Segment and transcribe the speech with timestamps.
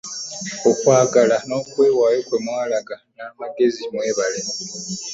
[0.69, 4.41] Okwagala n'okwewaayo kwe mwalaga n'amagezi mwebale.